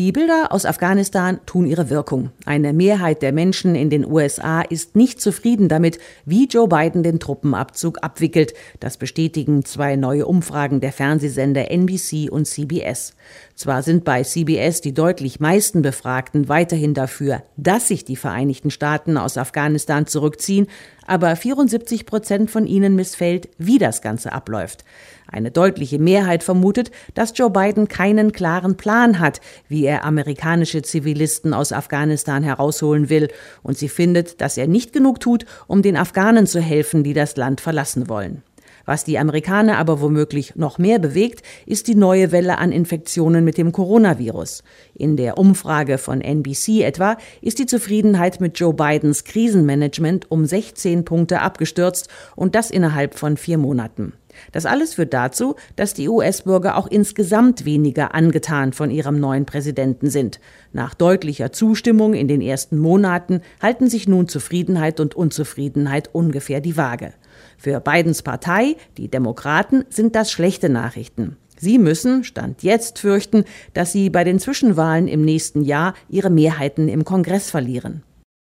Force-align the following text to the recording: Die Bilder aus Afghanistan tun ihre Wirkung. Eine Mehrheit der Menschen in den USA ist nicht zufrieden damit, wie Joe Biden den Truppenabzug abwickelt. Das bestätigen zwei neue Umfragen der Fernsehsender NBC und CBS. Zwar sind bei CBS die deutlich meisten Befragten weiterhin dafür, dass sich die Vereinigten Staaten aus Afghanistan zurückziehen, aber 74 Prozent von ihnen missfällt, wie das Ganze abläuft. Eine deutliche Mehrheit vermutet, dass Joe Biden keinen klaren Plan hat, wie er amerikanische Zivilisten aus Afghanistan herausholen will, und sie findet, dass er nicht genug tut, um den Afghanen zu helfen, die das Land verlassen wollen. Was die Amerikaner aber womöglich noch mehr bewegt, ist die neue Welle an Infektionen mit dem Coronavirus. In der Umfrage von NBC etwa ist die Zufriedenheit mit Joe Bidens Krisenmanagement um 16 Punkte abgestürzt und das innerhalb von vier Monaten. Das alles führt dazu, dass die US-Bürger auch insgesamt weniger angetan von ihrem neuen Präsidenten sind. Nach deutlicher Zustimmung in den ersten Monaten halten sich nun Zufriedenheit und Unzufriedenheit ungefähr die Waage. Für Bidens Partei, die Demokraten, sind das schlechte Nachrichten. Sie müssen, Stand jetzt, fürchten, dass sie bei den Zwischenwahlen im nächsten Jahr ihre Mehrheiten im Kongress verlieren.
Die 0.00 0.12
Bilder 0.12 0.52
aus 0.52 0.64
Afghanistan 0.64 1.40
tun 1.44 1.66
ihre 1.66 1.90
Wirkung. 1.90 2.30
Eine 2.46 2.72
Mehrheit 2.72 3.20
der 3.20 3.32
Menschen 3.32 3.74
in 3.74 3.90
den 3.90 4.06
USA 4.06 4.60
ist 4.60 4.94
nicht 4.94 5.20
zufrieden 5.20 5.68
damit, 5.68 5.98
wie 6.24 6.46
Joe 6.46 6.68
Biden 6.68 7.02
den 7.02 7.18
Truppenabzug 7.18 7.98
abwickelt. 8.00 8.54
Das 8.78 8.96
bestätigen 8.96 9.64
zwei 9.64 9.96
neue 9.96 10.26
Umfragen 10.26 10.78
der 10.80 10.92
Fernsehsender 10.92 11.72
NBC 11.72 12.30
und 12.30 12.46
CBS. 12.46 13.14
Zwar 13.56 13.82
sind 13.82 14.04
bei 14.04 14.22
CBS 14.22 14.82
die 14.82 14.94
deutlich 14.94 15.40
meisten 15.40 15.82
Befragten 15.82 16.48
weiterhin 16.48 16.94
dafür, 16.94 17.42
dass 17.56 17.88
sich 17.88 18.04
die 18.04 18.14
Vereinigten 18.14 18.70
Staaten 18.70 19.16
aus 19.16 19.36
Afghanistan 19.36 20.06
zurückziehen, 20.06 20.68
aber 21.08 21.34
74 21.34 22.06
Prozent 22.06 22.52
von 22.52 22.68
ihnen 22.68 22.94
missfällt, 22.94 23.48
wie 23.58 23.78
das 23.78 24.00
Ganze 24.00 24.32
abläuft. 24.32 24.84
Eine 25.30 25.50
deutliche 25.50 25.98
Mehrheit 25.98 26.42
vermutet, 26.42 26.90
dass 27.14 27.36
Joe 27.36 27.50
Biden 27.50 27.86
keinen 27.86 28.32
klaren 28.32 28.76
Plan 28.78 29.18
hat, 29.18 29.40
wie 29.68 29.84
er 29.84 30.04
amerikanische 30.04 30.80
Zivilisten 30.80 31.52
aus 31.52 31.72
Afghanistan 31.72 32.42
herausholen 32.42 33.10
will, 33.10 33.28
und 33.62 33.76
sie 33.76 33.90
findet, 33.90 34.40
dass 34.40 34.56
er 34.56 34.66
nicht 34.66 34.94
genug 34.94 35.20
tut, 35.20 35.44
um 35.66 35.82
den 35.82 35.96
Afghanen 35.96 36.46
zu 36.46 36.60
helfen, 36.60 37.04
die 37.04 37.12
das 37.12 37.36
Land 37.36 37.60
verlassen 37.60 38.08
wollen. 38.08 38.42
Was 38.88 39.04
die 39.04 39.18
Amerikaner 39.18 39.76
aber 39.76 40.00
womöglich 40.00 40.56
noch 40.56 40.78
mehr 40.78 40.98
bewegt, 40.98 41.42
ist 41.66 41.88
die 41.88 41.94
neue 41.94 42.32
Welle 42.32 42.56
an 42.56 42.72
Infektionen 42.72 43.44
mit 43.44 43.58
dem 43.58 43.70
Coronavirus. 43.70 44.62
In 44.94 45.18
der 45.18 45.36
Umfrage 45.36 45.98
von 45.98 46.22
NBC 46.22 46.84
etwa 46.84 47.18
ist 47.42 47.58
die 47.58 47.66
Zufriedenheit 47.66 48.40
mit 48.40 48.58
Joe 48.58 48.72
Bidens 48.72 49.24
Krisenmanagement 49.24 50.30
um 50.30 50.46
16 50.46 51.04
Punkte 51.04 51.42
abgestürzt 51.42 52.08
und 52.34 52.54
das 52.54 52.70
innerhalb 52.70 53.14
von 53.14 53.36
vier 53.36 53.58
Monaten. 53.58 54.14
Das 54.52 54.66
alles 54.66 54.94
führt 54.94 55.14
dazu, 55.14 55.56
dass 55.76 55.94
die 55.94 56.08
US-Bürger 56.08 56.76
auch 56.76 56.86
insgesamt 56.86 57.64
weniger 57.64 58.14
angetan 58.14 58.72
von 58.72 58.90
ihrem 58.90 59.20
neuen 59.20 59.46
Präsidenten 59.46 60.10
sind. 60.10 60.40
Nach 60.72 60.94
deutlicher 60.94 61.52
Zustimmung 61.52 62.14
in 62.14 62.28
den 62.28 62.40
ersten 62.40 62.78
Monaten 62.78 63.40
halten 63.60 63.88
sich 63.88 64.08
nun 64.08 64.28
Zufriedenheit 64.28 65.00
und 65.00 65.14
Unzufriedenheit 65.14 66.14
ungefähr 66.14 66.60
die 66.60 66.76
Waage. 66.76 67.12
Für 67.56 67.80
Bidens 67.80 68.22
Partei, 68.22 68.76
die 68.96 69.08
Demokraten, 69.08 69.84
sind 69.90 70.14
das 70.14 70.30
schlechte 70.30 70.68
Nachrichten. 70.68 71.36
Sie 71.58 71.78
müssen, 71.78 72.22
Stand 72.22 72.62
jetzt, 72.62 73.00
fürchten, 73.00 73.44
dass 73.74 73.92
sie 73.92 74.10
bei 74.10 74.22
den 74.22 74.38
Zwischenwahlen 74.38 75.08
im 75.08 75.22
nächsten 75.22 75.62
Jahr 75.62 75.94
ihre 76.08 76.30
Mehrheiten 76.30 76.88
im 76.88 77.04
Kongress 77.04 77.50
verlieren. 77.50 78.02